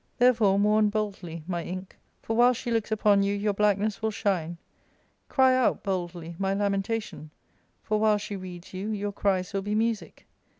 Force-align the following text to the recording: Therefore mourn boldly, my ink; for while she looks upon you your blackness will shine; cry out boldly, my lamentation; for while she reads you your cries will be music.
Therefore 0.17 0.57
mourn 0.57 0.89
boldly, 0.89 1.43
my 1.45 1.61
ink; 1.63 1.95
for 2.23 2.35
while 2.35 2.53
she 2.53 2.71
looks 2.71 2.91
upon 2.91 3.21
you 3.21 3.35
your 3.35 3.53
blackness 3.53 4.01
will 4.01 4.09
shine; 4.09 4.57
cry 5.29 5.53
out 5.55 5.83
boldly, 5.83 6.35
my 6.39 6.55
lamentation; 6.55 7.29
for 7.83 7.99
while 7.99 8.17
she 8.17 8.35
reads 8.35 8.73
you 8.73 8.89
your 8.89 9.11
cries 9.11 9.53
will 9.53 9.61
be 9.61 9.75
music. 9.75 10.25